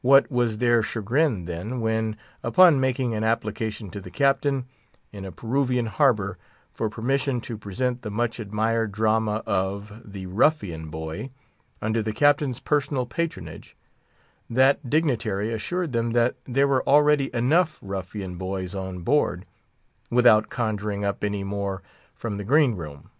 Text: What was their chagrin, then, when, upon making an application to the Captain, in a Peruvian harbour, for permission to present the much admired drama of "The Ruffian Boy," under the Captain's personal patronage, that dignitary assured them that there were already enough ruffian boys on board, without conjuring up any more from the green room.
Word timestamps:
What 0.00 0.30
was 0.30 0.58
their 0.58 0.80
chagrin, 0.80 1.46
then, 1.46 1.80
when, 1.80 2.16
upon 2.44 2.78
making 2.78 3.16
an 3.16 3.24
application 3.24 3.90
to 3.90 4.00
the 4.00 4.12
Captain, 4.12 4.66
in 5.10 5.24
a 5.24 5.32
Peruvian 5.32 5.86
harbour, 5.86 6.38
for 6.72 6.88
permission 6.88 7.40
to 7.40 7.58
present 7.58 8.02
the 8.02 8.10
much 8.12 8.38
admired 8.38 8.92
drama 8.92 9.42
of 9.44 10.02
"The 10.04 10.26
Ruffian 10.26 10.88
Boy," 10.88 11.30
under 11.82 12.00
the 12.00 12.12
Captain's 12.12 12.60
personal 12.60 13.06
patronage, 13.06 13.76
that 14.48 14.88
dignitary 14.88 15.52
assured 15.52 15.90
them 15.90 16.10
that 16.12 16.36
there 16.44 16.68
were 16.68 16.86
already 16.88 17.34
enough 17.34 17.80
ruffian 17.82 18.36
boys 18.38 18.72
on 18.72 19.00
board, 19.00 19.46
without 20.10 20.48
conjuring 20.48 21.04
up 21.04 21.24
any 21.24 21.42
more 21.42 21.82
from 22.14 22.36
the 22.36 22.44
green 22.44 22.76
room. 22.76 23.10